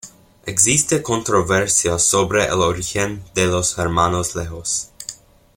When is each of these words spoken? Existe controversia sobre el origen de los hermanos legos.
Existe 0.47 1.03
controversia 1.03 1.99
sobre 1.99 2.45
el 2.45 2.53
origen 2.63 3.23
de 3.35 3.45
los 3.45 3.77
hermanos 3.77 4.35
legos. 4.35 4.89